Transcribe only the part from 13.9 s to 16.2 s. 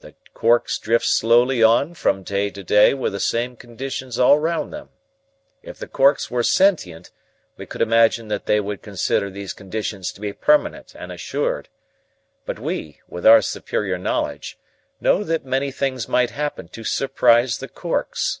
knowledge, know that many things